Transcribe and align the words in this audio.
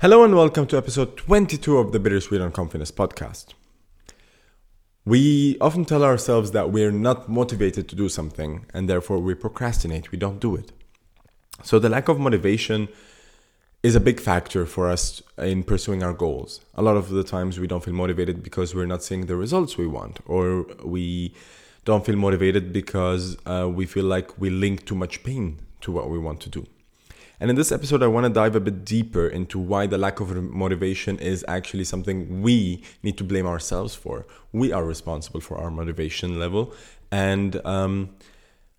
Hello 0.00 0.22
and 0.22 0.36
welcome 0.36 0.64
to 0.68 0.76
episode 0.76 1.16
22 1.16 1.76
of 1.76 1.90
the 1.90 1.98
Bittersweet 1.98 2.40
Uncomfyness 2.40 2.92
podcast. 2.92 3.46
We 5.04 5.58
often 5.60 5.84
tell 5.84 6.04
ourselves 6.04 6.52
that 6.52 6.70
we're 6.70 6.92
not 6.92 7.28
motivated 7.28 7.88
to 7.88 7.96
do 7.96 8.08
something 8.08 8.64
and 8.72 8.88
therefore 8.88 9.18
we 9.18 9.34
procrastinate, 9.34 10.12
we 10.12 10.18
don't 10.18 10.38
do 10.38 10.54
it. 10.54 10.70
So, 11.64 11.80
the 11.80 11.88
lack 11.88 12.06
of 12.06 12.20
motivation 12.20 12.86
is 13.82 13.96
a 13.96 14.00
big 14.00 14.20
factor 14.20 14.66
for 14.66 14.88
us 14.88 15.20
in 15.36 15.64
pursuing 15.64 16.04
our 16.04 16.12
goals. 16.12 16.60
A 16.76 16.82
lot 16.82 16.96
of 16.96 17.10
the 17.10 17.24
times 17.24 17.58
we 17.58 17.66
don't 17.66 17.82
feel 17.82 17.92
motivated 17.92 18.44
because 18.44 18.76
we're 18.76 18.86
not 18.86 19.02
seeing 19.02 19.26
the 19.26 19.34
results 19.34 19.76
we 19.76 19.88
want, 19.88 20.20
or 20.26 20.64
we 20.84 21.34
don't 21.84 22.06
feel 22.06 22.14
motivated 22.14 22.72
because 22.72 23.36
uh, 23.46 23.68
we 23.68 23.84
feel 23.84 24.04
like 24.04 24.40
we 24.40 24.48
link 24.48 24.86
too 24.86 24.94
much 24.94 25.24
pain 25.24 25.58
to 25.80 25.90
what 25.90 26.08
we 26.08 26.20
want 26.20 26.40
to 26.42 26.48
do. 26.48 26.68
And 27.40 27.50
in 27.50 27.56
this 27.56 27.70
episode, 27.70 28.02
I 28.02 28.08
want 28.08 28.24
to 28.24 28.30
dive 28.30 28.56
a 28.56 28.60
bit 28.60 28.84
deeper 28.84 29.28
into 29.28 29.60
why 29.60 29.86
the 29.86 29.96
lack 29.96 30.18
of 30.18 30.34
motivation 30.36 31.18
is 31.20 31.44
actually 31.46 31.84
something 31.84 32.42
we 32.42 32.82
need 33.04 33.16
to 33.18 33.24
blame 33.24 33.46
ourselves 33.46 33.94
for. 33.94 34.26
We 34.52 34.72
are 34.72 34.84
responsible 34.84 35.40
for 35.40 35.56
our 35.56 35.70
motivation 35.70 36.40
level. 36.40 36.74
And 37.12 37.64
um, 37.64 38.16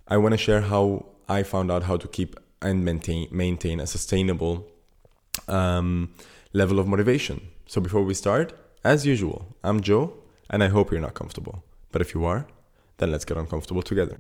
I 0.10 0.18
want 0.18 0.34
to 0.34 0.38
share 0.38 0.62
how 0.62 1.06
I 1.30 1.44
found 1.44 1.72
out 1.72 1.84
how 1.84 1.96
to 1.98 2.08
keep 2.08 2.36
and 2.62 2.84
maintain, 2.84 3.30
maintain 3.32 3.80
a 3.80 3.88
sustainable 3.88 4.68
um, 5.48 6.14
level 6.52 6.80
of 6.80 6.88
motivation. 6.88 7.40
So 7.66 7.80
before 7.80 8.04
we 8.04 8.14
start, 8.14 8.52
as 8.84 9.06
usual, 9.06 9.56
I'm 9.64 9.80
Joe, 9.80 10.14
and 10.50 10.64
I 10.64 10.68
hope 10.68 10.92
you're 10.92 11.00
not 11.00 11.14
comfortable. 11.14 11.64
But 11.92 12.02
if 12.02 12.14
you 12.14 12.26
are, 12.26 12.46
then 12.98 13.12
let's 13.12 13.24
get 13.24 13.38
uncomfortable 13.38 13.84
together. 13.84 14.18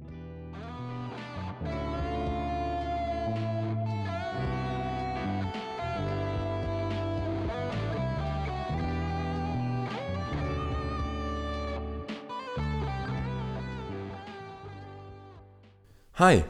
Hi. 16.20 16.44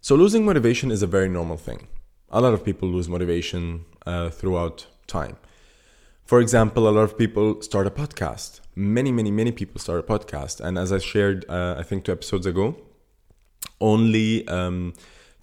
So, 0.00 0.16
losing 0.16 0.44
motivation 0.44 0.90
is 0.90 1.04
a 1.04 1.06
very 1.06 1.28
normal 1.28 1.56
thing. 1.56 1.86
A 2.30 2.40
lot 2.40 2.52
of 2.52 2.64
people 2.64 2.88
lose 2.88 3.08
motivation 3.08 3.84
uh, 4.04 4.28
throughout 4.28 4.88
time. 5.06 5.36
For 6.24 6.40
example, 6.40 6.88
a 6.88 6.90
lot 6.90 7.02
of 7.02 7.16
people 7.16 7.62
start 7.62 7.86
a 7.86 7.92
podcast. 7.92 8.58
Many, 8.74 9.12
many, 9.12 9.30
many 9.30 9.52
people 9.52 9.80
start 9.80 10.00
a 10.00 10.02
podcast. 10.02 10.58
And 10.58 10.76
as 10.76 10.92
I 10.92 10.98
shared, 10.98 11.48
uh, 11.48 11.76
I 11.78 11.84
think 11.84 12.06
two 12.06 12.10
episodes 12.10 12.44
ago, 12.44 12.76
only 13.80 14.48
um, 14.48 14.94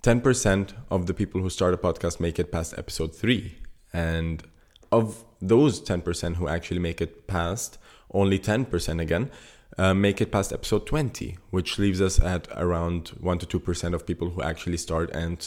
10% 0.04 0.74
of 0.92 1.06
the 1.06 1.14
people 1.14 1.40
who 1.40 1.50
start 1.50 1.74
a 1.74 1.78
podcast 1.78 2.20
make 2.20 2.38
it 2.38 2.52
past 2.52 2.78
episode 2.78 3.16
three. 3.16 3.56
And 3.94 4.44
of 4.92 5.24
those 5.42 5.80
10% 5.80 6.36
who 6.36 6.50
actually 6.50 6.80
make 6.80 7.00
it 7.00 7.26
past, 7.26 7.78
only 8.12 8.38
10% 8.38 9.02
again 9.02 9.32
uh, 9.78 9.94
make 9.94 10.22
it 10.22 10.32
past 10.32 10.54
episode 10.54 10.86
20, 10.86 11.38
which 11.50 11.78
leaves 11.78 12.02
us 12.02 12.20
at 12.20 12.48
around 12.56 13.10
1 13.20 13.40
to 13.40 13.60
2% 13.60 13.94
of 13.94 14.06
people 14.06 14.30
who 14.30 14.42
actually 14.42 14.78
start 14.78 15.10
and 15.12 15.38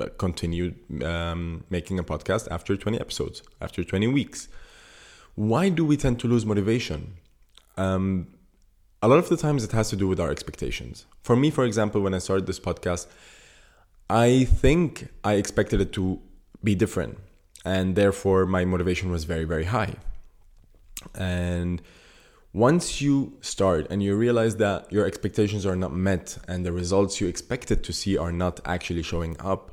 uh, 0.00 0.06
continue 0.18 0.74
um, 1.04 1.64
making 1.70 1.98
a 1.98 2.04
podcast 2.04 2.48
after 2.50 2.76
20 2.76 3.00
episodes, 3.00 3.42
after 3.60 3.84
20 3.84 4.08
weeks. 4.08 4.48
Why 5.34 5.68
do 5.68 5.84
we 5.84 5.96
tend 5.96 6.18
to 6.20 6.28
lose 6.28 6.44
motivation? 6.44 7.14
Um, 7.76 8.28
a 9.00 9.06
lot 9.06 9.18
of 9.18 9.28
the 9.28 9.36
times 9.36 9.62
it 9.62 9.72
has 9.72 9.88
to 9.90 9.96
do 9.96 10.08
with 10.08 10.18
our 10.18 10.30
expectations. 10.30 11.06
For 11.22 11.36
me, 11.36 11.50
for 11.50 11.64
example, 11.64 12.00
when 12.00 12.14
I 12.14 12.18
started 12.18 12.46
this 12.46 12.58
podcast, 12.58 13.06
I 14.10 14.44
think 14.44 15.08
I 15.22 15.34
expected 15.34 15.80
it 15.80 15.92
to 15.92 16.20
be 16.64 16.74
different. 16.74 17.18
And 17.64 17.94
therefore, 17.94 18.46
my 18.46 18.64
motivation 18.64 19.10
was 19.10 19.24
very, 19.24 19.44
very 19.44 19.64
high. 19.64 19.94
And 21.14 21.80
once 22.58 23.00
you 23.00 23.32
start 23.40 23.86
and 23.88 24.02
you 24.02 24.16
realize 24.16 24.56
that 24.56 24.92
your 24.92 25.06
expectations 25.06 25.64
are 25.64 25.76
not 25.76 25.92
met 25.92 26.36
and 26.48 26.66
the 26.66 26.72
results 26.72 27.20
you 27.20 27.28
expected 27.28 27.84
to 27.84 27.92
see 27.92 28.18
are 28.18 28.32
not 28.32 28.58
actually 28.64 29.00
showing 29.00 29.36
up, 29.38 29.70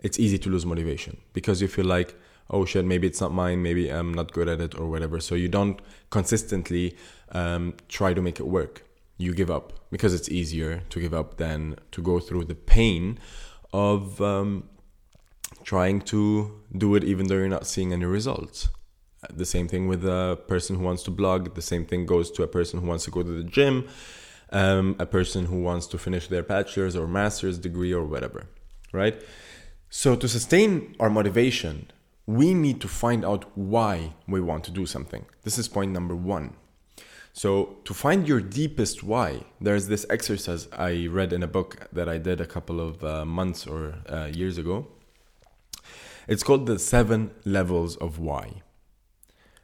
it's 0.00 0.18
easy 0.18 0.36
to 0.36 0.50
lose 0.50 0.66
motivation 0.66 1.16
because 1.32 1.62
you 1.62 1.66
feel 1.66 1.86
like, 1.86 2.14
oh 2.50 2.66
shit, 2.66 2.84
maybe 2.84 3.06
it's 3.06 3.22
not 3.22 3.32
mine, 3.32 3.62
maybe 3.62 3.88
I'm 3.88 4.12
not 4.12 4.32
good 4.32 4.50
at 4.50 4.60
it 4.60 4.78
or 4.78 4.86
whatever. 4.86 5.18
So 5.18 5.34
you 5.34 5.48
don't 5.48 5.80
consistently 6.10 6.94
um, 7.32 7.72
try 7.88 8.12
to 8.12 8.20
make 8.20 8.38
it 8.38 8.46
work. 8.46 8.84
You 9.16 9.32
give 9.32 9.50
up 9.50 9.72
because 9.90 10.12
it's 10.12 10.28
easier 10.28 10.82
to 10.90 11.00
give 11.00 11.14
up 11.14 11.38
than 11.38 11.76
to 11.92 12.02
go 12.02 12.20
through 12.20 12.44
the 12.44 12.54
pain 12.54 13.18
of 13.72 14.20
um, 14.20 14.68
trying 15.64 16.02
to 16.02 16.60
do 16.76 16.96
it 16.96 17.02
even 17.02 17.28
though 17.28 17.36
you're 17.36 17.48
not 17.48 17.66
seeing 17.66 17.94
any 17.94 18.04
results. 18.04 18.68
The 19.32 19.44
same 19.44 19.68
thing 19.68 19.88
with 19.88 20.04
a 20.04 20.38
person 20.48 20.76
who 20.76 20.84
wants 20.84 21.02
to 21.04 21.10
blog. 21.10 21.54
The 21.54 21.62
same 21.62 21.84
thing 21.84 22.06
goes 22.06 22.30
to 22.32 22.42
a 22.42 22.46
person 22.46 22.80
who 22.80 22.86
wants 22.86 23.04
to 23.04 23.10
go 23.10 23.22
to 23.22 23.30
the 23.30 23.44
gym, 23.44 23.88
um, 24.50 24.96
a 24.98 25.06
person 25.06 25.46
who 25.46 25.60
wants 25.60 25.86
to 25.88 25.98
finish 25.98 26.28
their 26.28 26.42
bachelor's 26.42 26.96
or 26.96 27.06
master's 27.06 27.58
degree 27.58 27.92
or 27.92 28.04
whatever, 28.04 28.46
right? 28.92 29.20
So, 29.90 30.16
to 30.16 30.28
sustain 30.28 30.96
our 30.98 31.10
motivation, 31.10 31.90
we 32.26 32.54
need 32.54 32.80
to 32.80 32.88
find 32.88 33.24
out 33.24 33.44
why 33.56 34.14
we 34.26 34.40
want 34.40 34.64
to 34.64 34.70
do 34.70 34.84
something. 34.84 35.24
This 35.44 35.58
is 35.58 35.68
point 35.68 35.92
number 35.92 36.16
one. 36.16 36.54
So, 37.32 37.76
to 37.84 37.94
find 37.94 38.26
your 38.26 38.40
deepest 38.40 39.02
why, 39.02 39.44
there's 39.60 39.88
this 39.88 40.06
exercise 40.10 40.68
I 40.72 41.06
read 41.06 41.32
in 41.32 41.42
a 41.42 41.46
book 41.46 41.88
that 41.92 42.08
I 42.08 42.18
did 42.18 42.40
a 42.40 42.46
couple 42.46 42.80
of 42.80 43.04
uh, 43.04 43.24
months 43.24 43.66
or 43.66 43.96
uh, 44.08 44.30
years 44.32 44.58
ago. 44.58 44.88
It's 46.26 46.42
called 46.42 46.66
The 46.66 46.78
Seven 46.78 47.30
Levels 47.44 47.96
of 47.96 48.18
Why. 48.18 48.62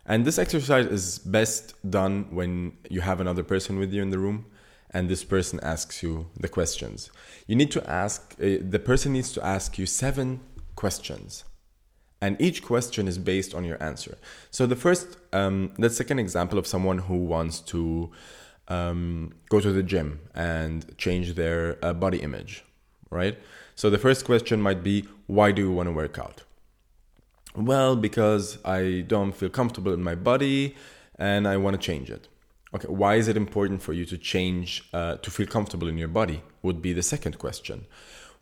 And 0.04 0.24
this 0.24 0.38
exercise 0.38 0.86
is 0.86 1.18
best 1.20 1.74
done 1.88 2.26
when 2.30 2.76
you 2.90 3.00
have 3.02 3.20
another 3.20 3.44
person 3.44 3.78
with 3.78 3.92
you 3.92 4.02
in 4.02 4.10
the 4.10 4.18
room 4.18 4.46
and 4.92 5.08
this 5.08 5.24
person 5.24 5.58
asks 5.62 6.02
you 6.02 6.26
the 6.38 6.48
questions. 6.48 7.10
You 7.46 7.56
need 7.56 7.70
to 7.72 7.90
ask, 7.90 8.34
uh, 8.38 8.58
the 8.60 8.78
person 8.78 9.12
needs 9.12 9.32
to 9.32 9.44
ask 9.44 9.78
you 9.78 9.86
seven 9.86 10.40
questions. 10.76 11.44
And 12.20 12.40
each 12.40 12.62
question 12.62 13.08
is 13.08 13.18
based 13.18 13.54
on 13.54 13.64
your 13.64 13.82
answer. 13.82 14.16
So, 14.50 14.66
the 14.66 14.76
first, 14.76 15.16
um, 15.32 15.72
let's 15.78 15.98
take 15.98 16.10
an 16.10 16.20
example 16.20 16.58
of 16.58 16.66
someone 16.66 16.98
who 16.98 17.16
wants 17.16 17.58
to 17.60 18.12
um, 18.69 19.32
go 19.48 19.58
to 19.58 19.72
the 19.72 19.82
gym 19.82 20.20
and 20.34 20.96
change 20.98 21.34
their 21.34 21.84
uh, 21.84 21.92
body 21.92 22.19
image, 22.19 22.64
right? 23.10 23.36
So, 23.74 23.90
the 23.90 23.98
first 23.98 24.24
question 24.24 24.62
might 24.62 24.84
be, 24.84 25.08
why 25.26 25.50
do 25.50 25.62
you 25.62 25.72
want 25.72 25.88
to 25.88 25.92
work 25.92 26.16
out? 26.16 26.44
Well, 27.54 27.96
because 27.96 28.58
I 28.64 29.04
don't 29.06 29.32
feel 29.32 29.50
comfortable 29.50 29.92
in 29.92 30.02
my 30.02 30.14
body 30.14 30.74
and 31.18 31.46
I 31.46 31.58
want 31.58 31.74
to 31.74 31.82
change 31.82 32.10
it. 32.10 32.28
Okay, 32.74 32.88
why 32.88 33.16
is 33.16 33.28
it 33.28 33.36
important 33.36 33.82
for 33.82 33.92
you 33.92 34.06
to 34.06 34.16
change, 34.16 34.88
uh, 34.94 35.16
to 35.16 35.30
feel 35.30 35.46
comfortable 35.46 35.88
in 35.88 35.98
your 35.98 36.08
body? 36.08 36.42
Would 36.62 36.80
be 36.80 36.94
the 36.94 37.02
second 37.02 37.38
question. 37.38 37.86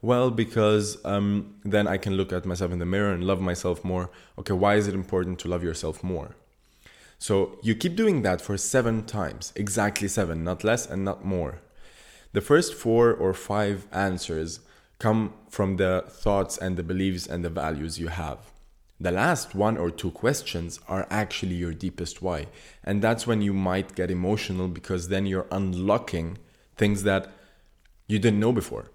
Well, 0.03 0.31
because 0.31 1.05
um, 1.05 1.57
then 1.65 1.89
I 1.89 1.97
can 1.99 2.15
look 2.15 2.33
at 2.33 2.47
myself 2.47 2.71
in 2.71 2.79
the 2.79 2.87
mirror 2.87 3.13
and 3.13 3.25
love 3.25 3.41
myself 3.41 3.85
more. 3.85 4.11
Okay, 4.39 4.53
why 4.53 4.77
is 4.77 4.87
it 4.87 4.95
important 4.95 5.41
to 5.41 5.49
love 5.49 5.65
yourself 5.65 6.05
more? 6.05 6.37
So 7.19 7.59
you 7.63 7.75
keep 7.75 7.97
doing 7.97 8.23
that 8.23 8.41
for 8.41 8.57
seven 8.57 9.05
times, 9.05 9.53
exactly 9.57 10.09
seven, 10.09 10.45
not 10.45 10.65
less 10.65 10.87
and 10.87 11.05
not 11.05 11.25
more. 11.25 11.59
The 12.33 12.41
first 12.41 12.75
four 12.75 13.13
or 13.13 13.35
five 13.35 13.87
answers 13.93 14.61
come 14.99 15.35
from 15.49 15.77
the 15.77 16.05
thoughts 16.09 16.57
and 16.57 16.77
the 16.77 16.85
beliefs 16.85 17.27
and 17.27 17.45
the 17.45 17.51
values 17.51 17.99
you 17.99 18.09
have. 18.09 18.39
The 19.01 19.11
last 19.11 19.55
one 19.55 19.79
or 19.79 19.91
two 19.91 20.11
questions 20.11 20.79
are 20.87 21.07
actually 21.11 21.55
your 21.55 21.73
deepest 21.73 22.21
why. 22.21 22.49
And 22.85 23.01
that's 23.01 23.27
when 23.27 23.41
you 23.41 23.55
might 23.55 23.95
get 23.95 24.11
emotional 24.11 24.69
because 24.69 25.09
then 25.09 25.25
you're 25.25 25.47
unlocking 25.51 26.37
things 26.77 27.03
that 27.05 27.33
you 28.07 28.19
didn't 28.19 28.41
know 28.41 28.53
before. 28.53 28.91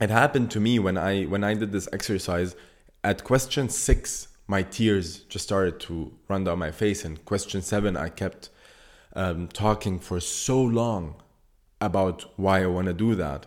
It 0.00 0.10
happened 0.10 0.50
to 0.52 0.60
me 0.60 0.80
when 0.80 0.98
I 0.98 1.24
when 1.24 1.44
I 1.44 1.54
did 1.54 1.70
this 1.70 1.88
exercise 1.92 2.56
at 3.04 3.22
question 3.22 3.68
6 3.68 4.28
my 4.48 4.62
tears 4.62 5.20
just 5.20 5.44
started 5.44 5.78
to 5.80 6.12
run 6.28 6.44
down 6.44 6.58
my 6.58 6.72
face 6.72 7.04
and 7.04 7.24
question 7.24 7.62
7 7.62 7.96
I 7.96 8.08
kept 8.08 8.50
um, 9.14 9.48
talking 9.48 9.98
for 10.00 10.18
so 10.18 10.60
long 10.60 11.22
about 11.80 12.32
why 12.36 12.62
I 12.62 12.66
want 12.66 12.86
to 12.86 12.94
do 12.94 13.14
that. 13.14 13.46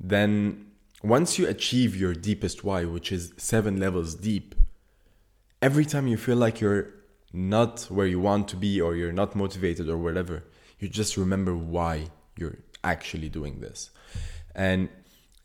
Then 0.00 0.70
once 1.02 1.38
you 1.38 1.46
achieve 1.46 1.94
your 1.96 2.14
deepest 2.14 2.64
why, 2.64 2.84
which 2.84 3.12
is 3.12 3.32
7 3.36 3.78
levels 3.78 4.14
deep, 4.14 4.54
every 5.64 5.86
time 5.86 6.06
you 6.06 6.18
feel 6.18 6.36
like 6.36 6.60
you're 6.60 6.90
not 7.32 7.80
where 7.84 8.06
you 8.06 8.20
want 8.20 8.46
to 8.48 8.54
be 8.54 8.82
or 8.82 8.94
you're 8.94 9.18
not 9.22 9.34
motivated 9.34 9.88
or 9.88 9.96
whatever, 9.96 10.44
you 10.78 10.86
just 10.90 11.16
remember 11.16 11.56
why 11.56 12.04
you're 12.36 12.58
actually 12.84 13.30
doing 13.30 13.60
this. 13.60 13.88
And 14.54 14.90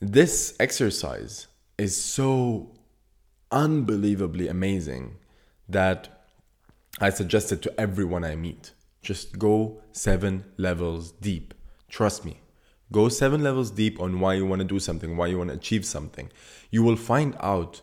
this 0.01 0.57
exercise 0.59 1.47
is 1.77 1.95
so 1.95 2.75
unbelievably 3.49 4.49
amazing 4.49 5.15
that 5.69 6.25
I 6.99 7.11
suggest 7.11 7.53
it 7.53 7.61
to 7.61 7.79
everyone 7.79 8.25
I 8.25 8.35
meet. 8.35 8.73
Just 9.01 9.39
go 9.39 9.81
seven 9.93 10.43
levels 10.57 11.13
deep. 11.13 11.53
Trust 11.87 12.25
me. 12.25 12.41
Go 12.91 13.07
seven 13.07 13.41
levels 13.41 13.71
deep 13.71 14.01
on 14.01 14.19
why 14.19 14.33
you 14.33 14.45
want 14.45 14.59
to 14.59 14.67
do 14.67 14.79
something, 14.79 15.15
why 15.15 15.27
you 15.27 15.37
want 15.37 15.51
to 15.51 15.55
achieve 15.55 15.85
something. 15.85 16.29
You 16.71 16.83
will 16.83 16.97
find 16.97 17.37
out 17.39 17.81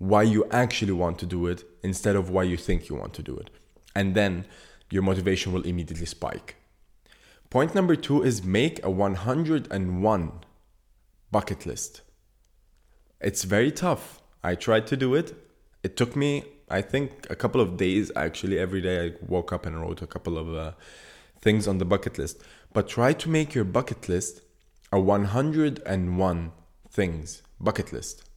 why 0.00 0.22
you 0.22 0.46
actually 0.50 0.92
want 0.92 1.18
to 1.18 1.26
do 1.26 1.46
it 1.46 1.62
instead 1.82 2.16
of 2.16 2.30
why 2.30 2.42
you 2.42 2.56
think 2.56 2.88
you 2.88 2.96
want 2.96 3.12
to 3.12 3.22
do 3.22 3.36
it. 3.36 3.50
And 3.94 4.14
then 4.14 4.46
your 4.90 5.02
motivation 5.02 5.52
will 5.52 5.62
immediately 5.62 6.06
spike. 6.06 6.56
Point 7.50 7.74
number 7.74 7.94
two 7.94 8.22
is 8.22 8.42
make 8.42 8.82
a 8.82 8.90
101 8.90 10.32
bucket 11.30 11.66
list. 11.66 12.00
It's 13.20 13.44
very 13.44 13.70
tough. 13.70 14.22
I 14.42 14.54
tried 14.54 14.86
to 14.86 14.96
do 14.96 15.14
it. 15.14 15.34
It 15.82 15.98
took 15.98 16.16
me, 16.16 16.44
I 16.70 16.80
think, 16.80 17.26
a 17.28 17.36
couple 17.36 17.60
of 17.60 17.76
days 17.76 18.10
actually. 18.16 18.58
Every 18.58 18.80
day 18.80 19.06
I 19.06 19.12
woke 19.28 19.52
up 19.52 19.66
and 19.66 19.78
wrote 19.78 20.00
a 20.00 20.06
couple 20.06 20.38
of 20.38 20.54
uh, 20.54 20.72
things 21.42 21.68
on 21.68 21.76
the 21.76 21.84
bucket 21.84 22.16
list. 22.16 22.40
But 22.72 22.88
try 22.88 23.12
to 23.12 23.28
make 23.28 23.54
your 23.54 23.64
bucket 23.64 24.08
list 24.08 24.40
a 24.90 24.98
101 24.98 26.52
things 26.88 27.42
bucket 27.60 27.92
list. 27.92 28.29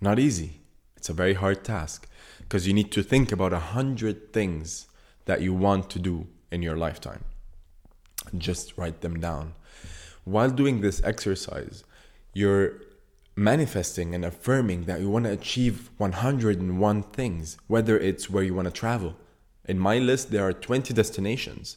Not 0.00 0.18
easy. 0.18 0.60
It's 0.96 1.08
a 1.08 1.12
very 1.12 1.34
hard 1.34 1.64
task 1.64 2.08
because 2.38 2.66
you 2.66 2.72
need 2.72 2.92
to 2.92 3.02
think 3.02 3.32
about 3.32 3.52
a 3.52 3.58
hundred 3.58 4.32
things 4.32 4.86
that 5.26 5.40
you 5.40 5.52
want 5.52 5.90
to 5.90 5.98
do 5.98 6.26
in 6.50 6.62
your 6.62 6.76
lifetime. 6.76 7.24
Just 8.36 8.76
write 8.76 9.00
them 9.00 9.20
down. 9.20 9.54
While 10.24 10.50
doing 10.50 10.80
this 10.80 11.02
exercise, 11.04 11.84
you're 12.32 12.72
manifesting 13.36 14.14
and 14.14 14.24
affirming 14.24 14.84
that 14.84 15.00
you 15.00 15.08
want 15.08 15.24
to 15.24 15.32
achieve 15.32 15.90
101 15.98 17.02
things, 17.04 17.56
whether 17.66 17.98
it's 17.98 18.28
where 18.28 18.42
you 18.42 18.54
want 18.54 18.66
to 18.66 18.72
travel. 18.72 19.16
In 19.66 19.78
my 19.78 19.98
list, 19.98 20.30
there 20.30 20.46
are 20.46 20.52
20 20.52 20.92
destinations. 20.92 21.76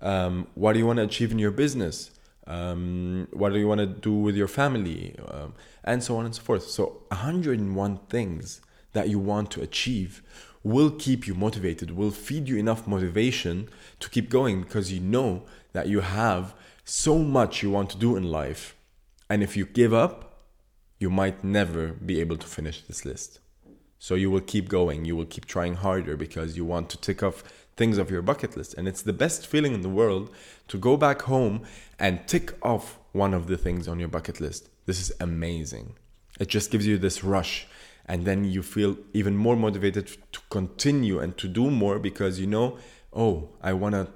Um, 0.00 0.46
what 0.54 0.72
do 0.72 0.78
you 0.78 0.86
want 0.86 0.98
to 0.98 1.02
achieve 1.02 1.30
in 1.30 1.38
your 1.38 1.50
business? 1.50 2.10
Um, 2.48 3.28
what 3.32 3.52
do 3.52 3.58
you 3.58 3.68
want 3.68 3.80
to 3.80 3.86
do 3.86 4.12
with 4.12 4.34
your 4.34 4.48
family? 4.48 5.14
Um, 5.28 5.54
and 5.84 6.02
so 6.02 6.16
on 6.16 6.24
and 6.24 6.34
so 6.34 6.42
forth. 6.42 6.64
So, 6.68 7.02
101 7.08 8.00
things 8.08 8.60
that 8.94 9.08
you 9.08 9.18
want 9.18 9.50
to 9.52 9.60
achieve 9.60 10.22
will 10.64 10.90
keep 10.90 11.26
you 11.26 11.34
motivated, 11.34 11.90
will 11.92 12.10
feed 12.10 12.48
you 12.48 12.56
enough 12.56 12.86
motivation 12.86 13.68
to 14.00 14.10
keep 14.10 14.28
going 14.28 14.62
because 14.62 14.92
you 14.92 15.00
know 15.00 15.42
that 15.72 15.88
you 15.88 16.00
have 16.00 16.54
so 16.84 17.18
much 17.18 17.62
you 17.62 17.70
want 17.70 17.90
to 17.90 17.98
do 17.98 18.16
in 18.16 18.24
life. 18.24 18.74
And 19.30 19.42
if 19.42 19.56
you 19.56 19.66
give 19.66 19.92
up, 19.92 20.46
you 20.98 21.10
might 21.10 21.44
never 21.44 21.88
be 21.88 22.20
able 22.20 22.36
to 22.38 22.46
finish 22.46 22.80
this 22.82 23.04
list. 23.04 23.40
So 23.98 24.14
you 24.14 24.30
will 24.30 24.40
keep 24.40 24.68
going, 24.68 25.04
you 25.04 25.16
will 25.16 25.26
keep 25.26 25.44
trying 25.44 25.74
harder 25.74 26.16
because 26.16 26.56
you 26.56 26.64
want 26.64 26.88
to 26.90 26.96
tick 26.96 27.22
off 27.22 27.44
things 27.78 27.96
of 27.96 28.10
your 28.10 28.20
bucket 28.20 28.56
list. 28.56 28.74
And 28.74 28.86
it's 28.86 29.00
the 29.02 29.14
best 29.14 29.46
feeling 29.46 29.72
in 29.72 29.80
the 29.80 29.88
world 29.88 30.30
to 30.68 30.76
go 30.76 30.98
back 30.98 31.22
home 31.22 31.62
and 31.98 32.26
tick 32.28 32.52
off 32.62 32.98
one 33.12 33.32
of 33.32 33.46
the 33.46 33.56
things 33.56 33.88
on 33.88 33.98
your 33.98 34.08
bucket 34.08 34.40
list. 34.40 34.68
This 34.84 35.00
is 35.00 35.10
amazing. 35.20 35.94
It 36.38 36.48
just 36.48 36.70
gives 36.70 36.86
you 36.86 36.98
this 36.98 37.24
rush 37.24 37.66
and 38.08 38.24
then 38.24 38.44
you 38.44 38.62
feel 38.62 38.96
even 39.12 39.36
more 39.36 39.54
motivated 39.54 40.06
to 40.32 40.40
continue 40.50 41.20
and 41.20 41.36
to 41.36 41.46
do 41.46 41.70
more 41.70 41.98
because 41.98 42.40
you 42.40 42.46
know 42.46 42.78
oh 43.12 43.50
i 43.62 43.72
want 43.72 43.94
to 43.94 44.08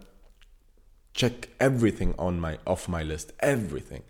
check 1.12 1.50
everything 1.60 2.14
on 2.18 2.40
my 2.40 2.58
off 2.66 2.88
my 2.88 3.02
list 3.02 3.32
everything 3.40 4.02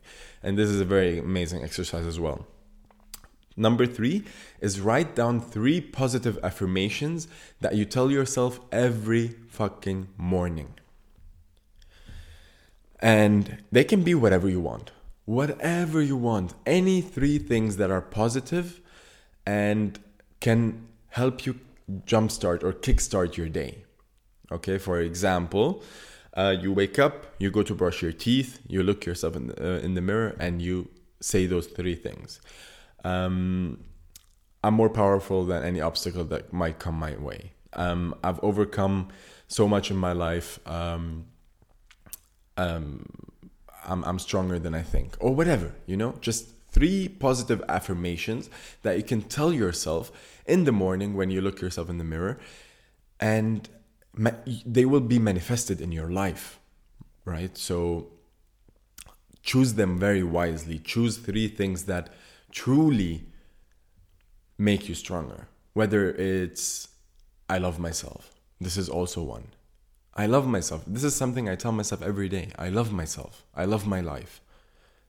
and 0.42 0.56
this 0.56 0.68
is 0.68 0.80
a 0.80 0.84
very 0.84 1.18
amazing 1.18 1.62
exercise 1.62 2.06
as 2.06 2.18
well 2.18 2.46
number 3.56 3.86
3 3.86 4.24
is 4.60 4.80
write 4.80 5.14
down 5.14 5.40
3 5.40 5.80
positive 5.80 6.38
affirmations 6.42 7.28
that 7.60 7.74
you 7.74 7.84
tell 7.84 8.10
yourself 8.10 8.60
every 8.70 9.28
fucking 9.48 10.08
morning 10.16 10.74
and 13.00 13.58
they 13.70 13.84
can 13.84 14.02
be 14.02 14.14
whatever 14.14 14.48
you 14.48 14.60
want 14.60 14.92
whatever 15.24 16.02
you 16.02 16.16
want 16.16 16.54
any 16.66 17.00
3 17.00 17.38
things 17.38 17.76
that 17.76 17.90
are 17.90 18.00
positive 18.00 18.80
and 19.46 19.98
can 20.40 20.86
help 21.08 21.46
you 21.46 21.58
jumpstart 22.06 22.62
or 22.62 22.72
kickstart 22.72 23.36
your 23.36 23.48
day. 23.48 23.84
Okay, 24.50 24.78
for 24.78 25.00
example, 25.00 25.82
uh, 26.34 26.54
you 26.58 26.72
wake 26.72 26.98
up, 26.98 27.26
you 27.38 27.50
go 27.50 27.62
to 27.62 27.74
brush 27.74 28.02
your 28.02 28.12
teeth, 28.12 28.60
you 28.66 28.82
look 28.82 29.06
yourself 29.06 29.36
in 29.36 29.48
the, 29.48 29.76
uh, 29.76 29.78
in 29.80 29.94
the 29.94 30.00
mirror, 30.00 30.34
and 30.38 30.60
you 30.60 30.88
say 31.20 31.46
those 31.46 31.66
three 31.66 31.94
things. 31.94 32.40
Um, 33.04 33.84
I'm 34.64 34.74
more 34.74 34.90
powerful 34.90 35.44
than 35.44 35.62
any 35.62 35.80
obstacle 35.80 36.24
that 36.24 36.52
might 36.52 36.78
come 36.78 36.94
my 36.94 37.16
way. 37.16 37.52
Um, 37.72 38.14
I've 38.22 38.38
overcome 38.42 39.08
so 39.48 39.66
much 39.66 39.90
in 39.90 39.96
my 39.96 40.12
life. 40.12 40.58
Um, 40.66 41.26
um 42.56 43.06
I'm, 43.84 44.04
I'm 44.04 44.20
stronger 44.20 44.60
than 44.60 44.74
I 44.74 44.82
think, 44.82 45.16
or 45.18 45.34
whatever, 45.34 45.74
you 45.86 45.96
know, 45.96 46.14
just 46.20 46.46
three 46.72 47.08
positive 47.08 47.62
affirmations 47.68 48.48
that 48.82 48.96
you 48.96 49.02
can 49.02 49.22
tell 49.22 49.52
yourself 49.52 50.10
in 50.46 50.64
the 50.64 50.72
morning 50.72 51.14
when 51.14 51.30
you 51.30 51.40
look 51.40 51.60
yourself 51.60 51.88
in 51.90 51.98
the 51.98 52.04
mirror 52.04 52.38
and 53.20 53.68
they 54.66 54.84
will 54.84 55.00
be 55.00 55.18
manifested 55.18 55.80
in 55.80 55.92
your 55.92 56.10
life 56.10 56.58
right 57.24 57.56
so 57.56 58.08
choose 59.42 59.74
them 59.74 59.98
very 59.98 60.22
wisely 60.22 60.78
choose 60.78 61.18
three 61.18 61.46
things 61.46 61.84
that 61.84 62.12
truly 62.52 63.24
make 64.58 64.88
you 64.88 64.94
stronger 64.94 65.48
whether 65.72 66.10
it's 66.10 66.88
i 67.48 67.58
love 67.58 67.78
myself 67.78 68.32
this 68.60 68.76
is 68.76 68.88
also 68.88 69.22
one 69.22 69.48
i 70.14 70.26
love 70.26 70.46
myself 70.46 70.84
this 70.86 71.02
is 71.02 71.14
something 71.14 71.48
i 71.48 71.56
tell 71.56 71.72
myself 71.72 72.00
every 72.02 72.28
day 72.28 72.52
i 72.58 72.68
love 72.68 72.92
myself 72.92 73.44
i 73.54 73.64
love 73.64 73.86
my 73.86 74.00
life 74.00 74.40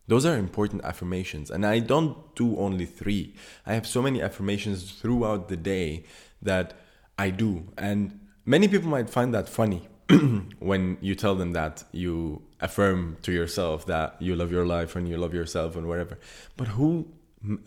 those 0.08 0.26
are 0.26 0.38
important 0.38 0.84
affirmations. 0.84 1.50
And 1.50 1.66
I 1.66 1.80
don't 1.80 2.36
do 2.36 2.58
only 2.58 2.86
three. 2.86 3.36
I 3.66 3.74
have 3.74 3.88
so 3.88 4.02
many 4.02 4.22
affirmations 4.22 4.92
throughout 4.92 5.48
the 5.48 5.58
day 5.58 6.04
that 6.42 6.74
I 7.18 7.30
do. 7.30 7.72
And 7.78 8.20
many 8.46 8.68
people 8.68 8.90
might 8.90 9.10
find 9.10 9.34
that 9.34 9.48
funny 9.48 9.88
when 10.60 10.98
you 11.00 11.16
tell 11.16 11.36
them 11.36 11.54
that 11.54 11.86
you 11.94 12.42
affirm 12.60 13.18
to 13.22 13.32
yourself 13.32 13.86
that 13.86 14.22
you 14.22 14.36
love 14.36 14.52
your 14.52 14.66
life 14.66 14.96
and 14.96 15.08
you 15.08 15.18
love 15.18 15.34
yourself 15.34 15.76
and 15.76 15.88
whatever. 15.88 16.20
But 16.58 16.68
who 16.70 17.08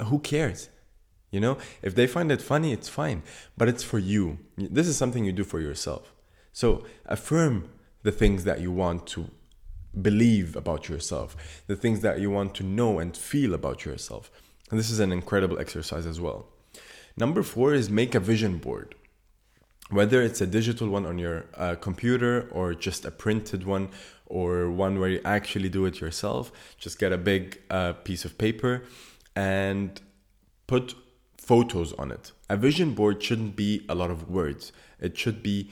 who 0.05 0.19
cares? 0.19 0.69
You 1.31 1.41
know, 1.41 1.59
if 1.83 1.95
they 1.95 2.07
find 2.07 2.31
it 2.33 2.41
funny, 2.41 2.73
it's 2.73 2.89
fine. 2.89 3.23
But 3.57 3.69
it's 3.69 3.83
for 3.83 3.99
you. 3.99 4.39
This 4.57 4.89
is 4.89 4.97
something 4.97 5.25
you 5.25 5.33
do 5.33 5.45
for 5.45 5.61
yourself. 5.61 6.15
So 6.53 6.85
affirm 7.05 7.69
the 8.03 8.13
things 8.13 8.45
that 8.45 8.61
you 8.61 8.73
want 8.73 9.07
to 9.09 9.31
believe 10.01 10.57
about 10.57 10.89
yourself, 10.89 11.63
the 11.67 11.77
things 11.77 12.01
that 12.01 12.21
you 12.21 12.31
want 12.31 12.55
to 12.55 12.63
know 12.63 12.99
and 12.99 13.17
feel 13.17 13.55
about 13.55 13.85
yourself. 13.85 14.31
And 14.71 14.79
this 14.79 14.91
is 14.91 15.01
an 15.01 15.13
incredible 15.13 15.59
exercise 15.59 16.07
as 16.07 16.21
well. 16.21 16.47
Number 17.17 17.43
four 17.43 17.75
is 17.75 17.89
make 17.91 18.15
a 18.15 18.21
vision 18.21 18.59
board. 18.59 18.95
Whether 19.91 20.21
it's 20.23 20.41
a 20.41 20.47
digital 20.47 20.89
one 20.89 21.07
on 21.07 21.19
your 21.19 21.47
uh, 21.55 21.77
computer 21.77 22.49
or 22.51 22.75
just 22.75 23.05
a 23.05 23.11
printed 23.11 23.65
one 23.65 23.91
or 24.27 24.71
one 24.71 24.99
where 24.99 25.09
you 25.09 25.21
actually 25.25 25.69
do 25.69 25.87
it 25.87 26.01
yourself, 26.01 26.51
just 26.79 26.99
get 26.99 27.13
a 27.13 27.19
big 27.19 27.61
uh, 27.71 27.93
piece 27.93 28.25
of 28.25 28.37
paper 28.37 28.83
and 29.37 30.01
put 30.67 30.97
photos 31.39 31.93
on 31.93 32.11
it. 32.11 32.33
A 32.51 32.57
vision 32.57 32.95
board 32.95 33.23
shouldn't 33.23 33.55
be 33.55 33.85
a 33.89 33.95
lot 33.95 34.11
of 34.11 34.29
words, 34.29 34.73
it 34.99 35.17
should 35.17 35.43
be 35.43 35.71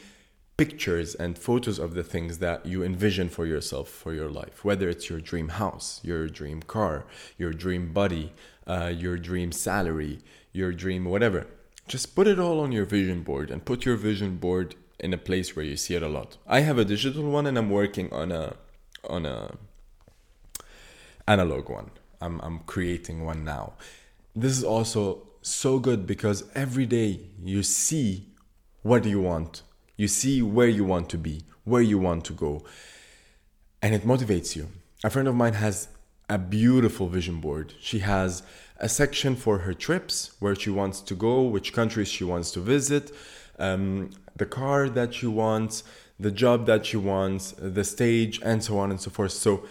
pictures 0.56 1.16
and 1.16 1.36
photos 1.36 1.80
of 1.80 1.94
the 1.94 2.04
things 2.04 2.38
that 2.38 2.64
you 2.64 2.84
envision 2.84 3.28
for 3.28 3.44
yourself 3.44 3.88
for 3.88 4.14
your 4.14 4.28
life 4.28 4.64
whether 4.64 4.88
it's 4.88 5.10
your 5.10 5.18
dream 5.18 5.48
house 5.48 6.00
your 6.04 6.28
dream 6.28 6.62
car 6.62 7.04
your 7.36 7.52
dream 7.52 7.92
body 7.92 8.32
uh, 8.68 8.92
your 8.94 9.16
dream 9.16 9.50
salary 9.50 10.20
your 10.54 10.72
dream 10.72 11.04
whatever. 11.04 11.46
Just 11.86 12.14
put 12.14 12.26
it 12.26 12.38
all 12.38 12.60
on 12.60 12.72
your 12.72 12.86
vision 12.86 13.22
board 13.22 13.50
and 13.50 13.62
put 13.62 13.84
your 13.84 13.96
vision 13.96 14.36
board 14.36 14.74
in 14.98 15.12
a 15.12 15.18
place 15.18 15.54
where 15.54 15.64
you 15.64 15.76
see 15.76 15.94
it 15.94 16.02
a 16.02 16.08
lot. 16.08 16.38
I 16.46 16.60
have 16.60 16.78
a 16.78 16.84
digital 16.84 17.24
one 17.24 17.46
and 17.46 17.58
i'm 17.58 17.68
working 17.68 18.10
on 18.12 18.32
a 18.32 18.54
on 19.10 19.26
a 19.26 19.56
analog 21.26 21.68
one 21.68 21.90
i'm, 22.20 22.40
I'm 22.40 22.60
creating 22.60 23.24
one 23.24 23.44
now 23.44 23.74
this 24.34 24.52
is 24.56 24.64
also 24.64 25.28
so 25.42 25.78
good 25.78 26.06
because 26.06 26.44
every 26.54 26.86
day 26.86 27.20
you 27.42 27.62
see 27.62 28.28
what 28.82 29.04
you 29.04 29.20
want 29.20 29.62
you 29.96 30.08
see 30.08 30.42
where 30.42 30.68
you 30.68 30.84
want 30.84 31.08
to 31.10 31.18
be, 31.18 31.42
where 31.64 31.82
you 31.82 31.98
want 31.98 32.24
to 32.26 32.32
go, 32.32 32.64
and 33.80 33.94
it 33.94 34.02
motivates 34.02 34.56
you. 34.56 34.68
A 35.04 35.10
friend 35.10 35.28
of 35.28 35.34
mine 35.34 35.54
has 35.54 35.88
a 36.28 36.38
beautiful 36.38 37.06
vision 37.08 37.40
board. 37.40 37.74
She 37.80 38.00
has 38.00 38.42
a 38.78 38.88
section 38.88 39.36
for 39.36 39.58
her 39.58 39.74
trips, 39.74 40.32
where 40.40 40.54
she 40.54 40.70
wants 40.70 41.00
to 41.02 41.14
go, 41.14 41.42
which 41.42 41.72
countries 41.72 42.08
she 42.08 42.24
wants 42.24 42.50
to 42.52 42.60
visit, 42.60 43.12
um, 43.58 44.10
the 44.34 44.46
car 44.46 44.88
that 44.88 45.14
she 45.14 45.26
wants, 45.26 45.84
the 46.18 46.30
job 46.30 46.66
that 46.66 46.86
she 46.86 46.96
wants, 46.96 47.52
the 47.58 47.84
stage, 47.84 48.40
and 48.42 48.64
so 48.64 48.78
on 48.78 48.90
and 48.90 49.00
so 49.00 49.10
forth. 49.10 49.32
So 49.32 49.64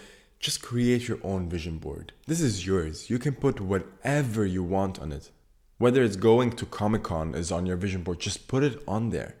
just 0.44 0.60
create 0.62 1.08
your 1.08 1.20
own 1.22 1.48
vision 1.48 1.78
board. 1.78 2.12
This 2.26 2.42
is 2.48 2.66
yours. 2.66 3.08
You 3.08 3.18
can 3.18 3.34
put 3.34 3.60
whatever 3.72 4.44
you 4.44 4.62
want 4.62 5.00
on 5.04 5.10
it. 5.18 5.30
Whether 5.78 6.02
it's 6.02 6.16
going 6.30 6.50
to 6.58 6.66
Comic 6.66 7.04
Con 7.04 7.34
is 7.34 7.50
on 7.50 7.64
your 7.64 7.78
vision 7.84 8.02
board, 8.02 8.20
just 8.20 8.46
put 8.46 8.62
it 8.62 8.76
on 8.86 9.08
there. 9.08 9.32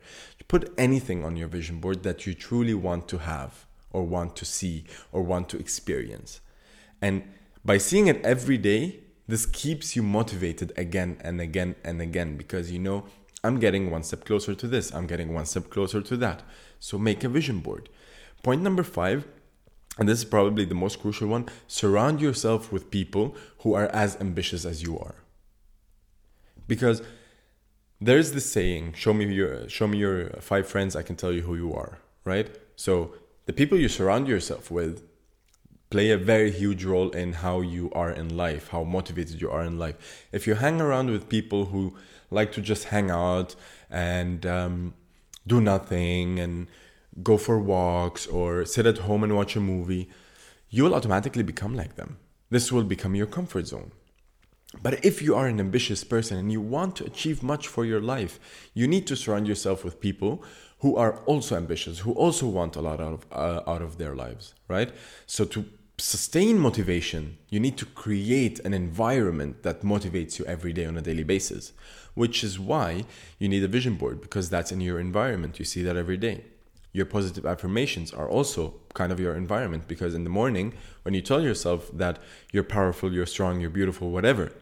Put 0.48 0.72
anything 0.78 1.20
on 1.22 1.36
your 1.36 1.48
vision 1.48 1.76
board 1.82 2.02
that 2.04 2.26
you 2.26 2.32
truly 2.32 2.74
want 2.74 3.06
to 3.08 3.18
have, 3.18 3.66
or 3.90 4.02
want 4.04 4.34
to 4.36 4.44
see, 4.44 4.84
or 5.12 5.22
want 5.22 5.48
to 5.50 5.58
experience. 5.58 6.40
And 7.02 7.22
by 7.64 7.78
seeing 7.78 8.06
it 8.08 8.24
every 8.24 8.58
day, 8.58 8.82
This 9.26 9.46
keeps 9.46 9.96
you 9.96 10.02
motivated 10.02 10.72
again 10.76 11.16
and 11.20 11.40
again 11.40 11.76
and 11.82 12.02
again 12.02 12.36
because 12.36 12.70
you 12.70 12.78
know 12.78 13.06
I'm 13.42 13.58
getting 13.58 13.90
one 13.90 14.02
step 14.02 14.24
closer 14.24 14.54
to 14.54 14.68
this, 14.68 14.92
I'm 14.92 15.06
getting 15.06 15.32
one 15.32 15.46
step 15.46 15.70
closer 15.70 16.02
to 16.02 16.16
that. 16.18 16.42
So 16.78 16.98
make 16.98 17.24
a 17.24 17.30
vision 17.30 17.60
board. 17.60 17.88
Point 18.42 18.60
number 18.60 18.82
five, 18.82 19.26
and 19.98 20.08
this 20.08 20.18
is 20.18 20.24
probably 20.24 20.64
the 20.64 20.74
most 20.74 21.00
crucial 21.00 21.28
one 21.28 21.48
surround 21.66 22.20
yourself 22.20 22.72
with 22.72 22.90
people 22.90 23.36
who 23.58 23.74
are 23.74 23.86
as 23.86 24.16
ambitious 24.20 24.64
as 24.64 24.82
you 24.82 24.98
are. 24.98 25.16
Because 26.66 27.02
there's 28.00 28.32
this 28.32 28.50
saying, 28.50 28.94
show 28.94 29.12
me 29.14 29.32
your 29.32 29.68
show 29.68 29.86
me 29.86 29.98
your 29.98 30.30
five 30.40 30.66
friends, 30.66 30.96
I 30.96 31.02
can 31.02 31.16
tell 31.16 31.32
you 31.32 31.42
who 31.42 31.54
you 31.54 31.72
are, 31.74 31.98
right? 32.24 32.48
So 32.76 33.14
the 33.46 33.52
people 33.52 33.78
you 33.78 33.88
surround 33.88 34.26
yourself 34.26 34.70
with 34.70 35.02
play 35.90 36.10
a 36.10 36.18
very 36.18 36.50
huge 36.50 36.84
role 36.84 37.10
in 37.10 37.34
how 37.34 37.60
you 37.60 37.88
are 37.92 38.10
in 38.10 38.36
life, 38.36 38.68
how 38.68 38.82
motivated 38.82 39.40
you 39.40 39.48
are 39.50 39.62
in 39.62 39.78
life. 39.78 40.26
If 40.32 40.46
you 40.46 40.54
hang 40.54 40.80
around 40.80 41.10
with 41.10 41.28
people 41.28 41.66
who 41.66 41.94
like 42.30 42.50
to 42.52 42.60
just 42.60 42.84
hang 42.84 43.10
out 43.10 43.54
and 43.90 44.44
um, 44.44 44.94
do 45.46 45.60
nothing 45.60 46.40
and 46.40 46.66
go 47.22 47.36
for 47.36 47.58
walks 47.58 48.26
or 48.26 48.64
sit 48.64 48.86
at 48.86 48.98
home 48.98 49.22
and 49.22 49.36
watch 49.36 49.56
a 49.56 49.60
movie, 49.60 50.08
you 50.70 50.84
will 50.84 50.94
automatically 50.94 51.42
become 51.42 51.74
like 51.74 51.96
them. 51.96 52.18
This 52.50 52.72
will 52.72 52.84
become 52.84 53.14
your 53.14 53.26
comfort 53.26 53.66
zone. 53.66 53.92
But 54.82 55.04
if 55.04 55.22
you 55.22 55.34
are 55.36 55.46
an 55.46 55.60
ambitious 55.60 56.02
person 56.02 56.36
and 56.36 56.50
you 56.50 56.60
want 56.60 56.96
to 56.96 57.04
achieve 57.04 57.42
much 57.42 57.68
for 57.68 57.84
your 57.84 58.00
life, 58.00 58.40
you 58.74 58.88
need 58.88 59.06
to 59.06 59.16
surround 59.16 59.46
yourself 59.46 59.84
with 59.84 60.00
people 60.00 60.42
who 60.80 60.96
are 60.96 61.18
also 61.26 61.56
ambitious, 61.56 62.00
who 62.00 62.12
also 62.12 62.46
want 62.46 62.76
a 62.76 62.80
lot 62.80 63.00
out 63.00 63.12
of, 63.12 63.26
uh, 63.32 63.70
out 63.70 63.82
of 63.82 63.98
their 63.98 64.14
lives, 64.14 64.54
right? 64.68 64.92
So 65.26 65.44
to 65.44 65.64
sustain 65.96 66.58
motivation, 66.58 67.38
you 67.48 67.60
need 67.60 67.78
to 67.78 67.86
create 67.86 68.58
an 68.60 68.74
environment 68.74 69.62
that 69.62 69.82
motivates 69.82 70.38
you 70.38 70.44
every 70.46 70.72
day 70.72 70.84
on 70.84 70.96
a 70.96 71.02
daily 71.02 71.22
basis, 71.22 71.72
which 72.14 72.42
is 72.42 72.58
why 72.58 73.04
you 73.38 73.48
need 73.48 73.62
a 73.62 73.68
vision 73.68 73.94
board 73.94 74.20
because 74.20 74.50
that's 74.50 74.72
in 74.72 74.80
your 74.80 74.98
environment. 74.98 75.58
You 75.58 75.64
see 75.64 75.82
that 75.84 75.96
every 75.96 76.16
day. 76.16 76.44
Your 76.94 77.06
positive 77.06 77.44
affirmations 77.44 78.12
are 78.12 78.28
also 78.28 78.74
kind 78.94 79.10
of 79.10 79.18
your 79.18 79.34
environment 79.34 79.88
because 79.88 80.14
in 80.14 80.22
the 80.22 80.30
morning, 80.30 80.74
when 81.02 81.12
you 81.12 81.20
tell 81.20 81.42
yourself 81.42 81.90
that 81.92 82.20
you're 82.52 82.62
powerful, 82.62 83.12
you're 83.12 83.26
strong, 83.26 83.60
you're 83.60 83.68
beautiful, 83.68 84.12
whatever, 84.12 84.52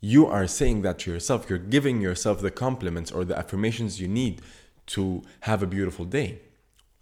you 0.00 0.26
are 0.26 0.46
saying 0.46 0.80
that 0.82 1.00
to 1.00 1.12
yourself. 1.12 1.50
You're 1.50 1.58
giving 1.58 2.00
yourself 2.00 2.40
the 2.40 2.50
compliments 2.50 3.12
or 3.12 3.26
the 3.26 3.36
affirmations 3.36 4.00
you 4.00 4.08
need 4.08 4.40
to 4.86 5.22
have 5.40 5.62
a 5.62 5.66
beautiful 5.66 6.06
day. 6.06 6.40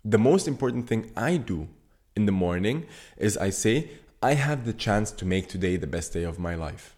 The 0.05 0.19
most 0.19 0.49
important 0.49 0.89
thing 0.89 1.13
I 1.17 1.37
do 1.37 1.69
in 2.17 2.27
the 2.27 2.33
morning 2.33 2.87
is 3.17 3.37
I 3.37 3.51
say, 3.51 3.91
I 4.21 4.35
have 4.35 4.67
the 4.67 4.73
chance 4.73 5.13
to 5.13 5.25
make 5.25 5.49
today 5.49 5.77
the 5.77 5.87
best 5.87 6.13
day 6.13 6.25
of 6.25 6.41
my 6.41 6.57
life. 6.57 6.97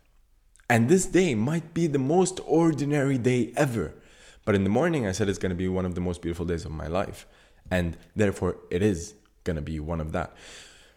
And 0.70 0.88
this 0.88 1.04
day 1.04 1.34
might 1.34 1.74
be 1.74 1.86
the 1.88 1.98
most 1.98 2.40
ordinary 2.46 3.18
day 3.18 3.52
ever. 3.54 3.92
But 4.48 4.54
in 4.54 4.64
the 4.64 4.70
morning, 4.70 5.06
I 5.06 5.12
said 5.12 5.28
it's 5.28 5.38
going 5.38 5.50
to 5.50 5.62
be 5.64 5.68
one 5.68 5.84
of 5.84 5.94
the 5.94 6.00
most 6.00 6.22
beautiful 6.22 6.46
days 6.46 6.64
of 6.64 6.70
my 6.70 6.86
life. 6.86 7.26
And 7.70 7.98
therefore, 8.16 8.56
it 8.70 8.82
is 8.82 9.12
going 9.44 9.56
to 9.56 9.60
be 9.60 9.78
one 9.78 10.00
of 10.00 10.12
that. 10.12 10.32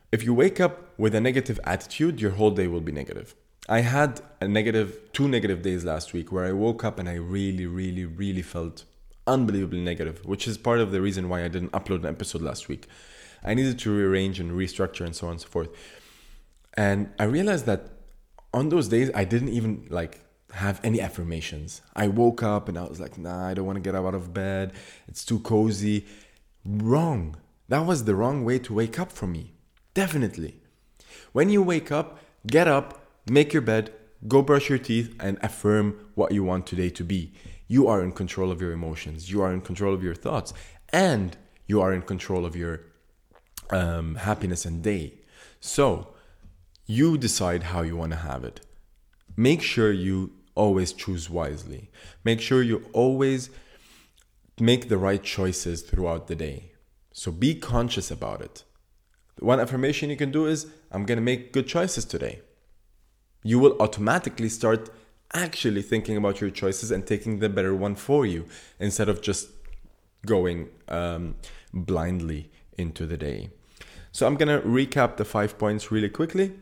If 0.10 0.24
you 0.24 0.34
wake 0.34 0.62
up 0.62 0.98
with 0.98 1.14
a 1.14 1.20
negative 1.20 1.60
attitude, 1.66 2.22
your 2.22 2.32
whole 2.32 2.52
day 2.52 2.68
will 2.68 2.80
be 2.80 2.94
negative. 2.94 3.36
I 3.68 3.82
had 3.82 4.22
a 4.40 4.48
negative, 4.48 5.02
two 5.12 5.28
negative 5.28 5.64
days 5.64 5.84
last 5.84 6.14
week 6.14 6.32
where 6.32 6.46
I 6.46 6.54
woke 6.54 6.86
up 6.86 6.98
and 6.98 7.10
I 7.10 7.16
really, 7.16 7.66
really, 7.66 8.06
really 8.06 8.42
felt 8.42 8.86
unbelievably 9.28 9.82
negative, 9.82 10.26
which 10.26 10.48
is 10.48 10.58
part 10.58 10.80
of 10.80 10.94
the 10.94 11.02
reason 11.02 11.28
why 11.28 11.44
I 11.44 11.50
didn't 11.50 11.74
upload 11.74 12.06
an 12.06 12.06
episode 12.06 12.42
last 12.42 12.70
week. 12.70 12.88
I 13.44 13.54
needed 13.54 13.80
to 13.80 13.94
rearrange 13.94 14.40
and 14.40 14.52
restructure 14.52 15.06
and 15.06 15.14
so 15.14 15.28
on 15.28 15.32
and 15.34 15.42
so 15.42 15.50
forth. 15.50 15.72
And 16.76 17.10
I 17.20 17.26
realized 17.26 17.66
that 17.66 17.90
on 18.54 18.70
those 18.70 18.88
days, 18.88 19.12
I 19.14 19.26
didn't 19.26 19.50
even 19.50 19.88
like 19.90 20.22
have 20.54 20.80
any 20.84 21.02
affirmations. 21.02 21.82
I 21.96 22.08
woke 22.08 22.44
up 22.44 22.68
and 22.68 22.78
I 22.78 22.84
was 22.84 23.00
like, 23.00 23.18
nah, 23.18 23.48
I 23.48 23.54
don't 23.54 23.66
want 23.66 23.78
to 23.78 23.82
get 23.82 23.96
out 23.96 24.16
of 24.16 24.34
bed. 24.34 24.74
It's 25.08 25.24
too 25.24 25.40
cozy. 25.40 26.06
Wrong. 26.66 27.38
That 27.70 27.86
was 27.86 28.04
the 28.04 28.16
wrong 28.16 28.44
way 28.44 28.60
to 28.60 28.74
wake 28.74 29.00
up 29.00 29.12
for 29.12 29.28
me. 29.28 29.54
Definitely. 29.94 30.60
When 31.32 31.50
you 31.50 31.62
wake 31.62 31.92
up, 31.92 32.20
get 32.46 32.68
up, 32.68 33.02
make 33.30 33.54
your 33.54 33.62
bed, 33.62 33.94
go 34.28 34.42
brush 34.42 34.70
your 34.70 34.78
teeth, 34.78 35.16
and 35.20 35.38
affirm 35.42 35.98
what 36.16 36.32
you 36.32 36.44
want 36.44 36.68
today 36.68 36.90
to 36.90 37.04
be. 37.04 37.34
You 37.68 37.88
are 37.88 38.04
in 38.04 38.12
control 38.12 38.52
of 38.52 38.62
your 38.62 38.74
emotions, 38.74 39.32
you 39.32 39.42
are 39.42 39.54
in 39.54 39.62
control 39.62 39.94
of 39.94 40.04
your 40.04 40.16
thoughts, 40.16 40.54
and 40.90 41.38
you 41.68 41.82
are 41.82 41.94
in 41.94 42.02
control 42.02 42.46
of 42.46 42.56
your 42.56 42.82
um, 43.70 44.16
happiness 44.16 44.66
and 44.66 44.84
day. 44.84 45.20
So, 45.62 46.14
you 46.86 47.18
decide 47.18 47.64
how 47.64 47.82
you 47.82 47.96
want 47.96 48.12
to 48.12 48.18
have 48.18 48.44
it. 48.44 48.60
Make 49.38 49.62
sure 49.62 49.92
you 49.92 50.34
always 50.64 50.94
choose 50.94 51.30
wisely. 51.40 51.90
Make 52.24 52.42
sure 52.42 52.62
you 52.62 52.78
always 52.94 53.50
make 54.60 54.84
the 54.90 55.02
right 55.08 55.24
choices 55.38 55.82
throughout 55.82 56.28
the 56.28 56.36
day. 56.48 56.58
So 57.14 57.32
be 57.32 57.52
conscious 57.56 58.12
about 58.18 58.42
it. 58.42 58.64
One 59.40 59.60
affirmation 59.60 60.10
you 60.10 60.18
can 60.24 60.32
do 60.32 60.46
is 60.46 60.68
I'm 60.92 61.06
going 61.06 61.22
to 61.22 61.30
make 61.32 61.54
good 61.56 61.68
choices 61.68 62.06
today 62.06 62.42
you 63.44 63.60
will 63.60 63.76
automatically 63.80 64.50
start 64.50 64.90
actually 65.34 65.82
thinking 65.82 66.18
about 66.18 66.42
your 66.42 66.50
choices 66.50 66.92
and 66.92 67.06
taking 67.08 67.40
the 67.40 67.50
better 67.50 67.76
one 67.76 67.96
for 67.96 68.26
you 68.26 68.46
instead 68.80 69.10
of 69.10 69.22
just 69.22 69.50
going 70.26 70.70
um, 70.88 71.36
blindly 71.74 72.52
into 72.78 73.06
the 73.06 73.18
day. 73.18 73.50
So 74.12 74.28
I'm 74.28 74.36
gonna 74.36 74.62
recap 74.62 75.18
the 75.18 75.26
five 75.26 75.58
points 75.58 75.92
really 75.92 76.10
quickly. 76.10 76.54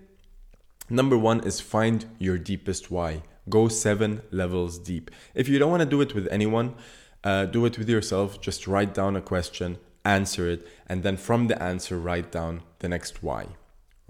Number 0.90 1.18
one 1.18 1.42
is 1.42 1.60
find 1.60 2.06
your 2.20 2.38
deepest 2.38 2.92
why. 2.92 3.24
Go 3.50 3.68
seven 3.68 4.22
levels 4.32 4.78
deep. 4.78 5.12
If 5.34 5.48
you 5.50 5.60
don't 5.60 5.72
wanna 5.72 5.86
do 5.86 6.02
it 6.02 6.14
with 6.14 6.28
anyone, 6.28 6.76
uh, 7.24 7.46
do 7.46 7.66
it 7.66 7.78
with 7.78 7.90
yourself. 7.90 8.40
Just 8.42 8.68
write 8.68 8.94
down 8.94 9.16
a 9.16 9.22
question, 9.22 9.78
answer 10.06 10.48
it, 10.48 10.68
and 10.88 11.04
then 11.04 11.18
from 11.18 11.48
the 11.48 11.62
answer, 11.62 11.98
write 11.98 12.32
down 12.32 12.62
the 12.80 12.88
next 12.88 13.24
why. 13.24 13.48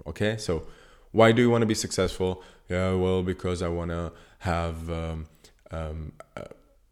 Okay, 0.06 0.36
so 0.36 0.66
why 1.12 1.32
do 1.32 1.42
you 1.42 1.50
want 1.50 1.62
to 1.62 1.66
be 1.66 1.74
successful? 1.74 2.42
Yeah, 2.68 2.92
well, 2.94 3.22
because 3.22 3.62
I 3.62 3.68
want 3.68 3.90
to 3.90 4.12
have 4.38 4.88
um, 4.90 5.26
um, 5.70 6.12
uh, 6.36 6.42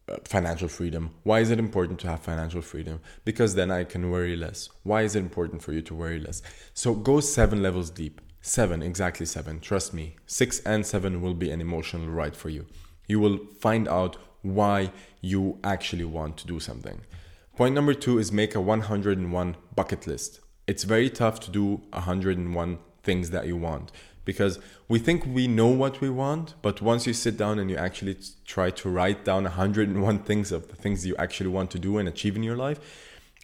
uh, 0.09 0.17
financial 0.23 0.67
freedom. 0.67 1.11
Why 1.23 1.39
is 1.39 1.51
it 1.51 1.59
important 1.59 1.99
to 2.01 2.07
have 2.07 2.21
financial 2.21 2.61
freedom? 2.61 2.99
Because 3.25 3.55
then 3.55 3.71
I 3.71 3.83
can 3.83 4.09
worry 4.09 4.35
less. 4.35 4.69
Why 4.83 5.03
is 5.03 5.15
it 5.15 5.19
important 5.19 5.61
for 5.61 5.71
you 5.71 5.81
to 5.83 5.93
worry 5.93 6.19
less? 6.19 6.41
So 6.73 6.93
go 6.93 7.19
seven 7.19 7.61
levels 7.61 7.89
deep. 7.89 8.19
Seven, 8.41 8.81
exactly 8.81 9.25
seven. 9.25 9.59
Trust 9.59 9.93
me. 9.93 10.15
Six 10.25 10.59
and 10.61 10.85
seven 10.85 11.21
will 11.21 11.33
be 11.33 11.51
an 11.51 11.61
emotional 11.61 12.07
ride 12.07 12.35
for 12.35 12.49
you. 12.49 12.65
You 13.07 13.19
will 13.19 13.39
find 13.59 13.87
out 13.87 14.17
why 14.41 14.91
you 15.21 15.59
actually 15.63 16.05
want 16.05 16.37
to 16.37 16.47
do 16.47 16.59
something. 16.59 17.01
Point 17.57 17.75
number 17.75 17.93
two 17.93 18.17
is 18.17 18.31
make 18.31 18.55
a 18.55 18.61
101 18.61 19.57
bucket 19.75 20.07
list. 20.07 20.39
It's 20.67 20.83
very 20.83 21.09
tough 21.09 21.39
to 21.41 21.51
do 21.51 21.81
101 21.91 22.79
things 23.03 23.31
that 23.31 23.47
you 23.47 23.57
want 23.57 23.91
because 24.23 24.59
we 24.87 24.99
think 24.99 25.25
we 25.25 25.47
know 25.47 25.67
what 25.67 26.01
we 26.01 26.09
want 26.09 26.53
but 26.61 26.81
once 26.81 27.07
you 27.07 27.13
sit 27.13 27.37
down 27.37 27.57
and 27.57 27.69
you 27.71 27.77
actually 27.77 28.15
try 28.45 28.69
to 28.69 28.89
write 28.89 29.25
down 29.25 29.43
101 29.43 30.19
things 30.19 30.51
of 30.51 30.67
the 30.67 30.75
things 30.75 31.05
you 31.05 31.15
actually 31.17 31.49
want 31.49 31.71
to 31.71 31.79
do 31.79 31.97
and 31.97 32.07
achieve 32.07 32.35
in 32.35 32.43
your 32.43 32.57
life 32.57 32.79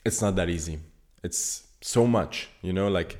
it's 0.06 0.22
not 0.22 0.36
that 0.36 0.50
easy 0.50 0.78
it's 1.24 1.64
so 1.82 2.06
much 2.06 2.50
you 2.62 2.74
know 2.74 2.88
like 2.88 3.18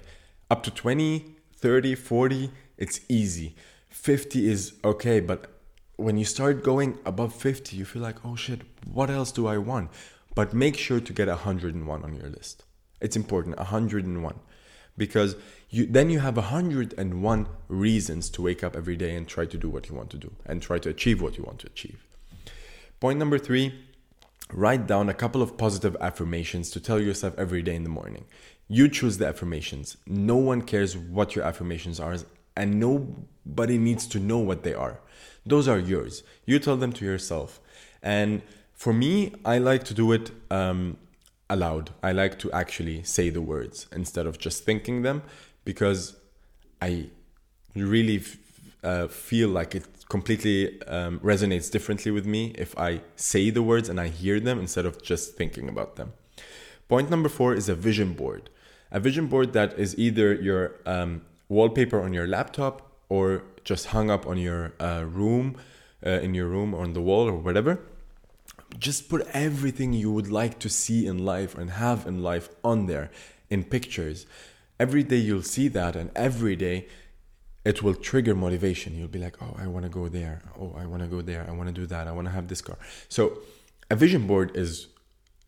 up 0.51 0.62
to 0.62 0.70
20 0.70 1.34
30 1.65 1.95
40 1.95 2.51
it's 2.77 3.00
easy. 3.10 3.55
50 3.89 4.48
is 4.48 4.74
okay 4.84 5.19
but 5.19 5.48
when 5.95 6.15
you 6.15 6.24
start 6.24 6.63
going 6.63 7.00
above 7.05 7.34
50 7.34 7.75
you 7.75 7.86
feel 7.86 8.03
like 8.03 8.24
oh 8.24 8.36
shit 8.36 8.62
what 8.93 9.10
else 9.10 9.31
do 9.31 9.48
i 9.48 9.57
want? 9.57 9.89
But 10.36 10.53
make 10.53 10.77
sure 10.77 11.00
to 11.00 11.12
get 11.12 11.27
101 11.27 12.03
on 12.03 12.15
your 12.15 12.29
list. 12.29 12.65
It's 13.01 13.15
important 13.15 13.57
101 13.57 14.39
because 14.95 15.36
you 15.72 15.88
then 15.88 16.12
you 16.12 16.19
have 16.19 16.38
101 16.38 17.48
reasons 17.67 18.29
to 18.29 18.43
wake 18.43 18.63
up 18.63 18.75
every 18.75 18.95
day 18.95 19.15
and 19.15 19.27
try 19.27 19.45
to 19.48 19.57
do 19.57 19.67
what 19.67 19.89
you 19.89 19.95
want 19.95 20.12
to 20.12 20.17
do 20.17 20.31
and 20.45 20.62
try 20.62 20.77
to 20.77 20.89
achieve 20.89 21.19
what 21.19 21.36
you 21.36 21.43
want 21.43 21.57
to 21.62 21.67
achieve. 21.67 22.05
Point 23.00 23.17
number 23.17 23.39
3, 23.39 23.74
write 24.53 24.87
down 24.87 25.09
a 25.09 25.13
couple 25.13 25.41
of 25.41 25.57
positive 25.57 25.95
affirmations 25.99 26.69
to 26.71 26.79
tell 26.79 26.99
yourself 26.99 27.33
every 27.37 27.61
day 27.61 27.75
in 27.75 27.83
the 27.83 27.89
morning. 27.89 28.25
You 28.67 28.87
choose 28.87 29.17
the 29.17 29.27
affirmations. 29.27 29.97
No 30.07 30.35
one 30.35 30.61
cares 30.61 30.97
what 30.97 31.35
your 31.35 31.45
affirmations 31.45 31.99
are 31.99 32.17
and 32.57 32.79
nobody 32.79 33.77
needs 33.77 34.07
to 34.07 34.19
know 34.19 34.39
what 34.39 34.63
they 34.63 34.73
are. 34.73 34.99
Those 35.45 35.67
are 35.67 35.77
yours. 35.77 36.23
You 36.45 36.59
tell 36.59 36.77
them 36.77 36.93
to 36.93 37.05
yourself. 37.05 37.59
And 38.01 38.41
for 38.73 38.93
me, 38.93 39.33
I 39.43 39.57
like 39.57 39.83
to 39.85 39.93
do 39.93 40.11
it 40.11 40.31
um, 40.49 40.97
aloud. 41.49 41.91
I 42.01 42.11
like 42.11 42.39
to 42.39 42.51
actually 42.51 43.03
say 43.03 43.29
the 43.29 43.41
words 43.41 43.87
instead 43.91 44.25
of 44.25 44.39
just 44.39 44.63
thinking 44.63 45.01
them 45.01 45.21
because 45.63 46.15
I 46.81 47.09
really 47.75 48.23
uh, 48.85 49.07
feel 49.07 49.49
like 49.49 49.73
it 49.75 49.85
completely 50.07 50.81
um, 50.83 51.19
resonates 51.19 51.71
differently 51.71 52.11
with 52.11 52.25
me 52.25 52.53
if 52.55 52.77
I 52.77 53.01
say 53.15 53.49
the 53.49 53.63
words 53.63 53.89
and 53.89 53.99
I 53.99 54.07
hear 54.07 54.39
them 54.39 54.59
instead 54.59 54.85
of 54.85 55.01
just 55.01 55.35
thinking 55.35 55.67
about 55.67 55.95
them. 55.95 56.13
Point 56.87 57.09
number 57.09 57.29
four 57.29 57.55
is 57.55 57.67
a 57.67 57.75
vision 57.75 58.13
board. 58.13 58.49
A 58.91 58.99
vision 58.99 59.25
board 59.27 59.53
that 59.53 59.77
is 59.79 59.97
either 59.97 60.33
your 60.33 60.75
um, 60.85 61.23
wallpaper 61.49 61.99
on 62.01 62.13
your 62.13 62.27
laptop 62.27 62.91
or 63.09 63.43
just 63.63 63.87
hung 63.87 64.11
up 64.11 64.27
on 64.27 64.37
your 64.37 64.73
uh, 64.79 65.03
room, 65.07 65.57
uh, 66.05 66.11
in 66.25 66.35
your 66.35 66.47
room 66.47 66.73
or 66.75 66.83
on 66.83 66.93
the 66.93 67.01
wall 67.01 67.27
or 67.27 67.33
whatever. 67.35 67.79
Just 68.77 69.09
put 69.09 69.27
everything 69.33 69.93
you 69.93 70.11
would 70.11 70.29
like 70.29 70.59
to 70.59 70.69
see 70.69 71.07
in 71.07 71.25
life 71.25 71.57
and 71.57 71.71
have 71.71 72.05
in 72.05 72.21
life 72.21 72.49
on 72.63 72.85
there 72.85 73.09
in 73.49 73.63
pictures. 73.63 74.27
Every 74.79 75.03
day 75.03 75.17
you'll 75.17 75.41
see 75.41 75.69
that, 75.69 75.95
and 75.95 76.11
every 76.15 76.55
day 76.55 76.87
it 77.65 77.81
will 77.81 77.95
trigger 77.95 78.36
motivation. 78.36 78.95
You'll 78.95 79.07
be 79.07 79.19
like, 79.19 79.41
oh, 79.41 79.55
I 79.57 79.65
want 79.65 79.84
to 79.84 79.89
go 79.89 80.07
there. 80.07 80.43
Oh, 80.57 80.75
I 80.77 80.86
want 80.86 81.01
to 81.01 81.10
go 81.10 81.22
there. 81.22 81.45
I 81.50 81.51
want 81.51 81.67
to 81.67 81.74
do 81.74 81.88
that. 81.88 82.07
I 82.07 82.12
want 82.12 82.27
to 82.27 82.31
have 82.31 82.48
this 82.48 82.62
car. 82.62 82.77
So, 83.10 83.39
a 83.89 83.95
vision 83.95 84.27
board 84.27 84.55
is 84.55 84.88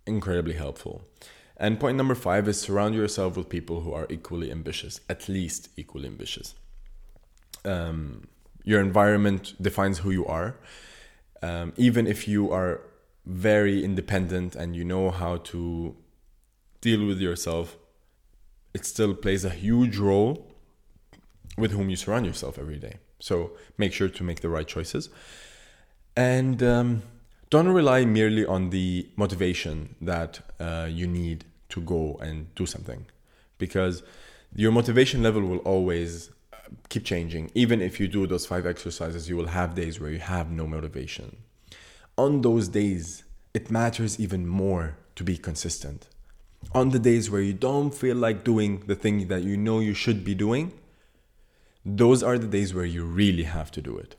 incredibly 0.06 0.56
helpful. 0.56 1.04
And 1.58 1.80
point 1.80 1.96
number 1.96 2.16
five 2.16 2.48
is 2.48 2.60
surround 2.60 2.96
yourself 2.96 3.38
with 3.38 3.50
people 3.50 3.82
who 3.82 3.94
are 3.94 4.08
equally 4.10 4.52
ambitious, 4.52 5.00
at 5.10 5.30
least 5.30 5.70
equally 5.78 6.08
ambitious. 6.08 6.56
Um, 7.66 8.28
your 8.64 8.82
environment 8.82 9.54
defines 9.62 10.00
who 10.00 10.12
you 10.12 10.26
are. 10.26 10.58
Um, 11.42 11.74
even 11.78 12.08
if 12.08 12.28
you 12.28 12.52
are 12.52 12.82
very 13.26 13.84
independent 13.84 14.56
and 14.56 14.76
you 14.76 14.84
know 14.84 15.12
how 15.12 15.38
to 15.38 15.96
deal 16.82 17.06
with 17.06 17.20
yourself, 17.20 17.78
it 18.74 18.86
still 18.86 19.14
plays 19.14 19.46
a 19.46 19.50
huge 19.50 19.98
role 19.98 20.47
with 21.58 21.72
whom 21.72 21.90
you 21.90 21.96
surround 21.96 22.26
yourself 22.26 22.58
every 22.58 22.78
day. 22.78 22.96
So 23.20 23.52
make 23.78 23.94
sure 23.94 24.10
to 24.10 24.24
make 24.24 24.42
the 24.42 24.50
right 24.50 24.68
choices. 24.68 25.10
And 26.16 26.62
um, 26.64 27.02
don't 27.50 27.68
rely 27.70 28.06
merely 28.06 28.46
on 28.46 28.70
the 28.70 29.08
motivation 29.16 29.96
that 30.02 30.40
uh, 30.60 30.88
you 30.90 31.08
need 31.08 31.46
to 31.70 31.82
go 31.82 32.18
and 32.22 32.54
do 32.56 32.66
something 32.66 33.06
because 33.58 34.04
your 34.56 34.72
motivation 34.72 35.24
level 35.24 35.42
will 35.42 35.60
always 35.60 36.30
uh, 36.54 36.58
keep 36.90 37.04
changing 37.04 37.52
even 37.56 37.82
if 37.82 38.00
you 38.00 38.08
do 38.08 38.26
those 38.28 38.46
five 38.46 38.66
exercises 38.66 39.30
you 39.30 39.36
will 39.36 39.48
have 39.48 39.76
days 39.76 40.00
where 40.00 40.10
you 40.10 40.20
have 40.20 40.50
no 40.50 40.66
motivation 40.66 41.38
on 42.18 42.42
those 42.42 42.68
days 42.70 43.24
it 43.54 43.70
matters 43.70 44.20
even 44.20 44.48
more 44.48 44.98
to 45.16 45.24
be 45.24 45.38
consistent 45.38 46.08
on 46.74 46.90
the 46.90 47.00
days 47.00 47.30
where 47.30 47.42
you 47.42 47.54
don't 47.54 47.94
feel 47.94 48.16
like 48.16 48.44
doing 48.44 48.84
the 48.88 48.96
thing 48.96 49.28
that 49.28 49.44
you 49.44 49.58
know 49.58 49.80
you 49.80 49.94
should 49.94 50.24
be 50.24 50.34
doing 50.34 50.72
those 51.88 52.22
are 52.22 52.38
the 52.38 52.48
days 52.48 52.74
where 52.74 52.86
you 52.86 53.06
really 53.06 53.44
have 53.44 53.72
to 53.72 53.82
do 53.82 53.98
it 53.98 54.18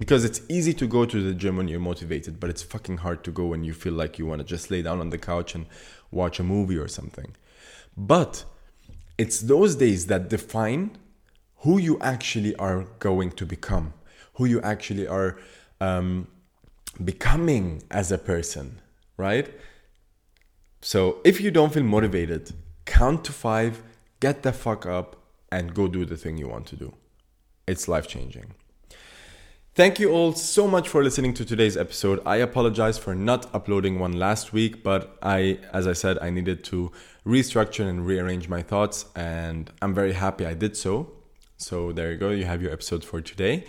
because 0.00 0.24
it's 0.24 0.40
easy 0.48 0.74
to 0.74 0.86
go 0.86 1.04
to 1.04 1.22
the 1.22 1.32
gym 1.32 1.56
when 1.56 1.68
you're 1.68 1.78
motivated, 1.78 2.40
but 2.40 2.50
it's 2.50 2.62
fucking 2.62 2.98
hard 2.98 3.22
to 3.22 3.30
go 3.30 3.46
when 3.46 3.62
you 3.62 3.72
feel 3.72 3.92
like 3.92 4.18
you 4.18 4.26
want 4.26 4.40
to 4.40 4.44
just 4.44 4.68
lay 4.68 4.82
down 4.82 4.98
on 4.98 5.10
the 5.10 5.18
couch 5.18 5.54
and 5.54 5.66
watch 6.10 6.40
a 6.40 6.42
movie 6.42 6.76
or 6.76 6.88
something. 6.88 7.36
But 7.96 8.44
it's 9.16 9.40
those 9.40 9.76
days 9.76 10.06
that 10.06 10.28
define 10.28 10.98
who 11.58 11.78
you 11.78 12.00
actually 12.00 12.56
are 12.56 12.86
going 12.98 13.30
to 13.32 13.46
become, 13.46 13.94
who 14.34 14.46
you 14.46 14.60
actually 14.62 15.06
are 15.06 15.38
um, 15.80 16.26
becoming 17.04 17.84
as 17.92 18.10
a 18.10 18.18
person, 18.18 18.80
right? 19.16 19.54
So 20.80 21.18
if 21.24 21.40
you 21.40 21.52
don't 21.52 21.72
feel 21.72 21.84
motivated, 21.84 22.52
count 22.84 23.24
to 23.26 23.32
five, 23.32 23.84
get 24.18 24.42
the 24.42 24.52
fuck 24.52 24.84
up, 24.84 25.16
and 25.52 25.72
go 25.72 25.86
do 25.86 26.04
the 26.04 26.16
thing 26.16 26.36
you 26.36 26.48
want 26.48 26.66
to 26.66 26.76
do. 26.76 26.92
It's 27.66 27.88
life 27.88 28.06
changing. 28.06 28.54
Thank 29.74 29.98
you 29.98 30.12
all 30.12 30.32
so 30.34 30.68
much 30.68 30.88
for 30.88 31.02
listening 31.02 31.34
to 31.34 31.44
today's 31.44 31.76
episode. 31.76 32.20
I 32.24 32.36
apologize 32.36 32.96
for 32.96 33.14
not 33.14 33.52
uploading 33.52 33.98
one 33.98 34.12
last 34.12 34.52
week, 34.52 34.84
but 34.84 35.18
I, 35.20 35.58
as 35.72 35.88
I 35.88 35.94
said, 35.94 36.18
I 36.20 36.30
needed 36.30 36.62
to 36.64 36.92
restructure 37.26 37.88
and 37.88 38.06
rearrange 38.06 38.48
my 38.48 38.62
thoughts, 38.62 39.06
and 39.16 39.72
I'm 39.82 39.92
very 39.92 40.12
happy 40.12 40.46
I 40.46 40.54
did 40.54 40.76
so. 40.76 41.10
So 41.56 41.90
there 41.90 42.12
you 42.12 42.18
go, 42.18 42.30
you 42.30 42.44
have 42.44 42.62
your 42.62 42.72
episode 42.72 43.02
for 43.04 43.20
today. 43.20 43.64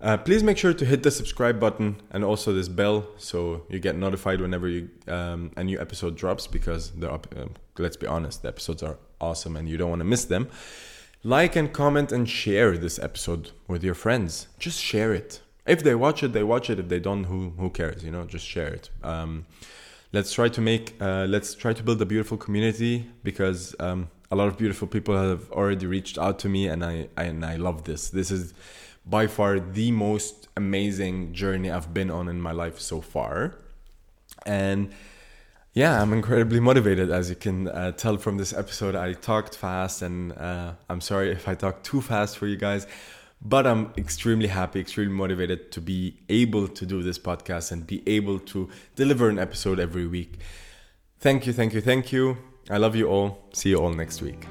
Uh, 0.00 0.18
please 0.18 0.42
make 0.42 0.58
sure 0.58 0.74
to 0.74 0.84
hit 0.84 1.02
the 1.02 1.10
subscribe 1.10 1.58
button 1.58 1.96
and 2.10 2.22
also 2.22 2.52
this 2.52 2.68
bell 2.68 3.06
so 3.16 3.62
you 3.70 3.78
get 3.78 3.96
notified 3.96 4.40
whenever 4.42 4.68
you, 4.68 4.90
um, 5.08 5.50
a 5.56 5.64
new 5.64 5.80
episode 5.80 6.16
drops 6.16 6.46
because 6.46 6.92
uh, 7.02 7.18
let's 7.78 7.96
be 7.96 8.06
honest, 8.06 8.42
the 8.42 8.48
episodes 8.48 8.82
are 8.82 8.98
awesome 9.20 9.56
and 9.56 9.68
you 9.68 9.78
don't 9.78 9.88
want 9.88 10.00
to 10.00 10.04
miss 10.04 10.26
them. 10.26 10.48
Like 11.26 11.56
and 11.56 11.72
comment 11.72 12.12
and 12.12 12.30
share 12.30 12.78
this 12.78 13.00
episode 13.00 13.50
with 13.66 13.82
your 13.82 13.96
friends. 13.96 14.46
Just 14.60 14.80
share 14.80 15.12
it. 15.12 15.40
If 15.66 15.82
they 15.82 15.96
watch 15.96 16.22
it, 16.22 16.32
they 16.32 16.44
watch 16.44 16.70
it. 16.70 16.78
If 16.78 16.88
they 16.88 17.00
don't, 17.00 17.24
who 17.24 17.50
who 17.58 17.68
cares? 17.68 18.04
You 18.04 18.12
know, 18.12 18.24
just 18.26 18.46
share 18.46 18.68
it. 18.68 18.90
Um, 19.02 19.44
let's 20.12 20.32
try 20.32 20.48
to 20.48 20.60
make 20.60 20.94
uh, 21.00 21.26
let's 21.28 21.56
try 21.56 21.72
to 21.72 21.82
build 21.82 22.00
a 22.00 22.06
beautiful 22.06 22.36
community 22.36 23.10
because 23.24 23.74
um, 23.80 24.08
a 24.30 24.36
lot 24.36 24.46
of 24.46 24.56
beautiful 24.56 24.86
people 24.86 25.16
have 25.16 25.50
already 25.50 25.86
reached 25.86 26.16
out 26.16 26.38
to 26.38 26.48
me, 26.48 26.68
and 26.68 26.84
I, 26.84 27.08
I 27.16 27.24
and 27.24 27.44
I 27.44 27.56
love 27.56 27.82
this. 27.82 28.08
This 28.08 28.30
is 28.30 28.54
by 29.04 29.26
far 29.26 29.58
the 29.58 29.90
most 29.90 30.46
amazing 30.56 31.32
journey 31.32 31.72
I've 31.72 31.92
been 31.92 32.08
on 32.08 32.28
in 32.28 32.40
my 32.40 32.52
life 32.52 32.78
so 32.78 33.00
far, 33.00 33.56
and 34.44 34.92
yeah, 35.76 36.00
I'm 36.00 36.14
incredibly 36.14 36.58
motivated, 36.58 37.10
as 37.10 37.28
you 37.28 37.36
can 37.36 37.68
uh, 37.68 37.92
tell 37.92 38.16
from 38.16 38.38
this 38.38 38.54
episode. 38.54 38.96
I 38.96 39.12
talked 39.12 39.54
fast, 39.54 40.00
and 40.00 40.32
uh, 40.32 40.72
I'm 40.88 41.02
sorry 41.02 41.30
if 41.30 41.46
I 41.46 41.54
talked 41.54 41.84
too 41.84 42.00
fast 42.00 42.38
for 42.38 42.46
you 42.46 42.56
guys, 42.56 42.86
but 43.42 43.66
I'm 43.66 43.92
extremely 43.98 44.48
happy, 44.48 44.80
extremely 44.80 45.12
motivated 45.14 45.70
to 45.72 45.82
be 45.82 46.16
able 46.30 46.66
to 46.66 46.86
do 46.86 47.02
this 47.02 47.18
podcast 47.18 47.72
and 47.72 47.86
be 47.86 48.02
able 48.06 48.38
to 48.38 48.70
deliver 48.94 49.28
an 49.28 49.38
episode 49.38 49.78
every 49.78 50.06
week. 50.06 50.38
Thank 51.18 51.46
you, 51.46 51.52
thank 51.52 51.74
you, 51.74 51.82
thank 51.82 52.10
you. 52.10 52.38
I 52.70 52.78
love 52.78 52.96
you 52.96 53.08
all. 53.08 53.46
See 53.52 53.68
you 53.68 53.76
all 53.76 53.92
next 53.92 54.22
week. 54.22 54.46